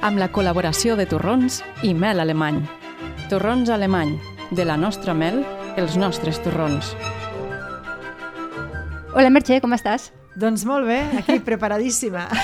[0.00, 2.62] amb la col·laboració de torrons i mel alemany.
[3.32, 4.16] Torrons alemany,
[4.50, 5.42] de la nostra mel,
[5.76, 6.94] els nostres torrons.
[9.14, 10.10] Hola Merche, com estàs?
[10.38, 12.28] Doncs molt bé, aquí preparadíssima.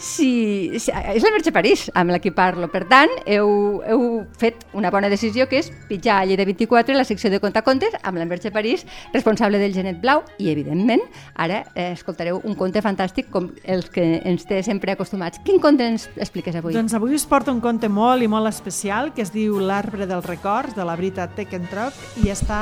[0.00, 2.68] Sí, sí és la Merche París amb la que parlo.
[2.72, 4.04] Per tant, heu, heu
[4.40, 8.18] fet una bona decisió que és pitjar a Lleida 24 la secció de contacontes amb
[8.18, 13.28] la Merche París, responsable del Genet Blau, i evidentment ara eh, escoltareu un conte fantàstic
[13.32, 15.40] com els que ens té sempre acostumats.
[15.44, 16.76] Quin conte ens expliques avui?
[16.76, 20.26] Doncs avui us porto un conte molt i molt especial que es diu L'arbre dels
[20.26, 22.60] records de la Brita Teckentrop i està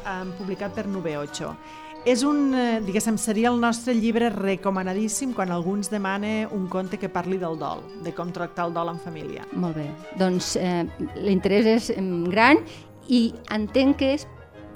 [0.00, 1.54] eh, publicat per Nube 8.
[2.04, 6.98] És un, eh, diguéssim, seria el nostre llibre recomanadíssim quan algú ens demana un conte
[7.00, 9.46] que parli del dol, de com tractar el dol en família.
[9.52, 9.86] Molt bé.
[10.20, 10.84] Doncs eh,
[11.16, 11.88] l'interès és
[12.28, 12.60] gran
[13.08, 14.26] i entenc que és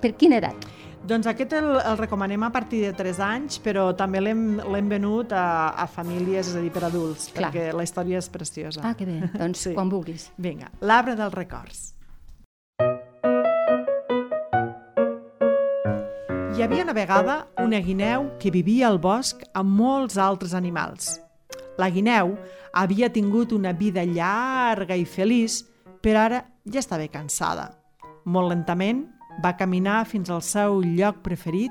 [0.01, 0.65] per quina edat?
[1.09, 5.77] Doncs aquest el, el recomanem a partir de 3 anys, però també l'hem venut a,
[5.77, 7.53] a famílies, és a dir, per adults, Clar.
[7.53, 8.83] perquè la història és preciosa.
[8.85, 9.21] Ah, que bé.
[9.45, 9.77] Doncs sí.
[9.77, 10.31] quan vulguis.
[10.41, 11.98] Vinga, l'arbre dels records.
[16.59, 21.21] Hi havia una vegada una guineu que vivia al bosc amb molts altres animals.
[21.79, 22.33] La guineu
[22.75, 25.61] havia tingut una vida llarga i feliç,
[26.03, 27.69] però ara ja estava cansada.
[28.27, 29.05] Molt lentament
[29.39, 31.71] va caminar fins al seu lloc preferit,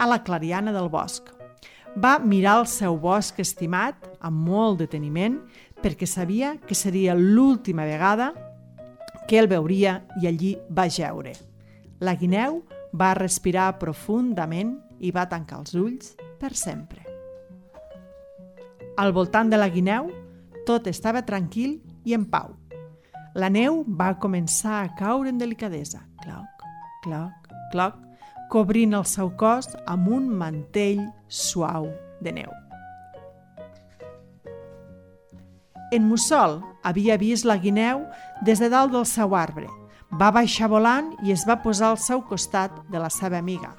[0.00, 1.28] a la clariana del bosc.
[2.00, 5.42] Va mirar el seu bosc estimat amb molt deteniment
[5.84, 8.32] perquè sabia que seria l'última vegada
[9.28, 11.36] que el veuria i allí va jeure.
[12.00, 17.00] La guineu va respirar profundament i va tancar els ulls per sempre.
[19.00, 20.10] Al voltant de la guineu,
[20.68, 22.52] tot estava tranquil i en pau.
[23.34, 26.66] La neu va començar a caure en delicadesa, cloc,
[27.04, 27.96] cloc, cloc,
[28.52, 31.88] cobrint el seu cos amb un mantell suau
[32.20, 32.52] de neu.
[35.92, 38.04] En Mussol havia vist la guineu
[38.44, 39.68] des de dalt del seu arbre
[40.20, 43.72] va baixar volant i es va posar al seu costat de la seva amiga.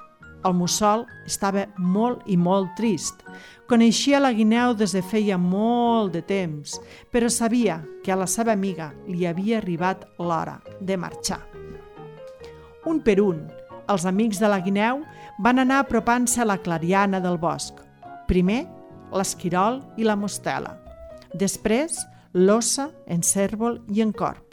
[0.44, 3.22] El mussol estava molt i molt trist.
[3.70, 6.76] Coneixia la guineu des de feia molt de temps,
[7.10, 11.40] però sabia que a la seva amiga li havia arribat l'hora de marxar.
[12.84, 13.46] Un per un,
[13.88, 15.00] els amics de la guineu
[15.40, 17.80] van anar apropant-se a la clariana del bosc.
[18.28, 18.66] Primer,
[19.14, 20.76] l'esquirol i la mostela.
[21.32, 22.02] Després,
[22.34, 24.43] l'ossa, en cèrvol i en corp.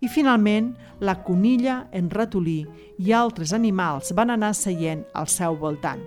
[0.00, 2.60] I finalment, la conilla, en ratolí
[3.02, 6.02] i altres animals van anar seient al seu voltant.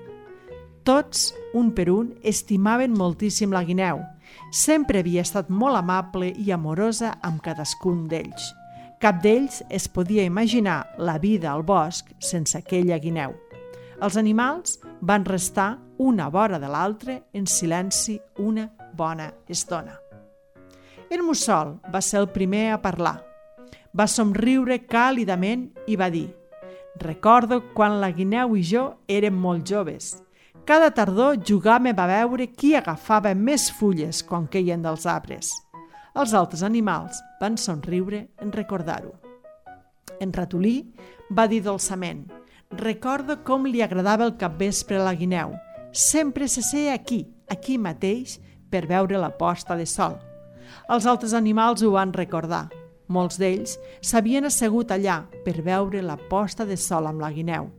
[0.87, 3.99] Tots, un per un, estimaven moltíssim la guineu.
[4.51, 8.53] Sempre havia estat molt amable i amorosa amb cadascun d'ells.
[9.01, 13.33] Cap d'ells es podia imaginar la vida al bosc sense aquella guineu.
[14.01, 19.97] Els animals van restar una vora de l'altre en silenci una bona estona.
[21.11, 23.19] En Mussol va ser el primer a parlar–
[23.97, 26.29] va somriure càlidament i va dir
[27.01, 30.17] «Recordo quan la guineu i jo érem molt joves.
[30.67, 35.51] Cada tardor jugàvem a veure qui agafava més fulles quan queien dels arbres.
[36.15, 39.13] Els altres animals van somriure en recordar-ho.
[40.19, 40.91] En ratolí
[41.31, 42.27] va dir dolçament
[42.71, 45.55] «Recordo com li agradava el capvespre a la guineu.
[45.91, 50.19] Sempre se seia aquí, aquí mateix, per veure la posta de sol».
[50.87, 52.69] Els altres animals ho van recordar–
[53.11, 57.69] molts d'ells s'havien assegut allà per veure la posta de sol amb la guineu.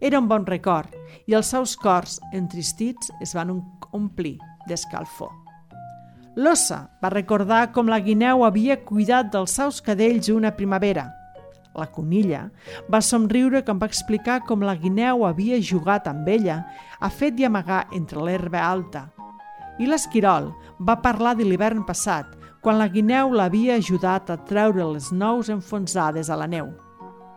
[0.00, 0.96] Era un bon record
[1.28, 3.52] i els seus cors, entristits, es van
[3.92, 5.30] omplir d'escalfor.
[6.40, 11.10] L'ossa va recordar com la guineu havia cuidat dels seus cadells una primavera.
[11.76, 12.46] La conilla
[12.90, 16.62] va somriure quan va explicar com la guineu havia jugat amb ella,
[16.98, 19.08] a fet amagar entre l'herba alta.
[19.78, 25.10] I l'esquirol va parlar de l'hivern passat, quan la guineu l'havia ajudat a treure les
[25.12, 26.68] nous enfonsades a la neu.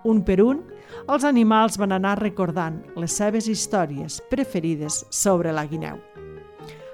[0.04, 0.60] Un per un,
[1.08, 6.02] els animals van anar recordant les seves històries preferides sobre la guineu.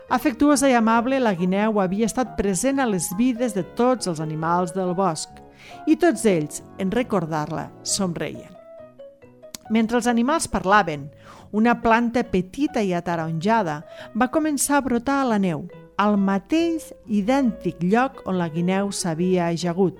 [0.09, 4.73] Afectuosa i amable, la guineu havia estat present a les vides de tots els animals
[4.77, 5.29] del bosc
[5.85, 8.55] i tots ells, en recordar-la, somreien.
[9.69, 11.09] Mentre els animals parlaven,
[11.53, 13.83] una planta petita i ataronjada
[14.17, 15.67] va començar a brotar a la neu–
[15.99, 19.99] al mateix idèntic lloc on la guineu s'havia ajagut.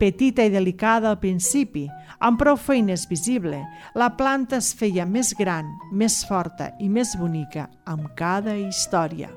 [0.00, 1.82] Petita i delicada al principi,
[2.24, 3.58] amb prou feines visible,
[3.92, 9.28] la planta es feia més gran, més forta i més bonica amb cada història.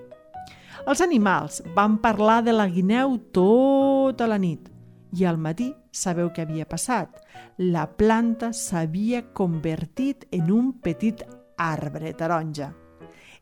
[0.88, 4.72] Els animals van parlar de la guineu tota la nit
[5.20, 7.12] i al matí sabeu què havia passat.
[7.60, 11.26] La planta s'havia convertit en un petit
[11.60, 12.72] arbre taronja.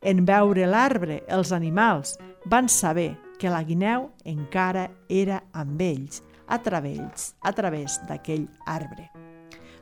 [0.01, 6.59] En veure l'arbre, els animals van saber que la guineu encara era amb ells, a
[6.61, 9.09] través, a través d'aquell arbre.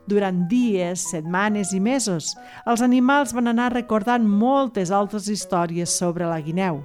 [0.10, 2.32] Durant dies, setmanes i mesos,
[2.66, 6.82] els animals van anar recordant moltes altres històries sobre la guineu.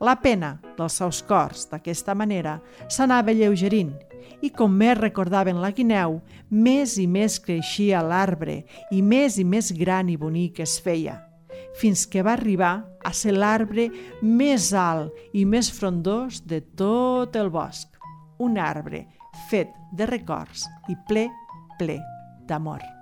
[0.00, 2.58] La pena dels seus cors, d'aquesta manera,
[2.88, 3.94] s'anava lleugerint
[4.40, 6.20] i com més recordaven la guineu,
[6.50, 11.18] més i més creixia l'arbre i més i més gran i bonic es feia,
[11.78, 12.74] fins que va arribar
[13.04, 13.88] a ser l'arbre
[14.22, 17.88] més alt i més frondós de tot el bosc.
[18.40, 19.06] Un arbre
[19.50, 21.28] fet de records i ple,
[21.78, 22.00] ple
[22.48, 22.99] d'amor.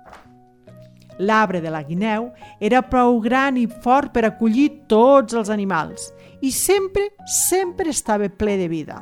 [1.19, 2.29] L'arbre de la guineu
[2.63, 8.55] era prou gran i fort per acollir tots els animals i sempre, sempre estava ple
[8.61, 9.01] de vida.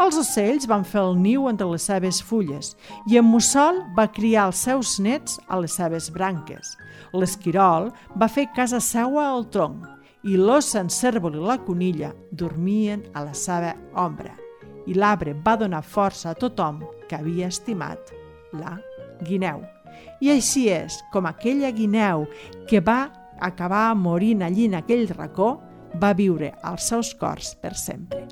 [0.00, 2.72] Els ocells van fer el niu entre les seves fulles
[3.10, 6.72] i en Mussol va criar els seus nets a les seves branques.
[7.12, 9.84] L'esquirol va fer casa seua al tronc
[10.24, 14.32] i l'ossa en cèrvol i la conilla dormien a la seva ombra.
[14.88, 18.14] I l'arbre va donar força a tothom que havia estimat
[18.56, 18.78] la
[19.20, 19.77] guineu.
[20.20, 22.26] I així és com aquella guineu
[22.68, 23.08] que va
[23.40, 25.56] acabar morint allí en aquell racó
[26.00, 28.26] va viure als seus cors per sempre.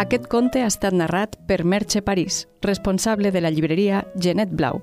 [0.00, 4.80] Aquest conte ha estat narrat per Merche París, responsable de la llibreria Genet Blau,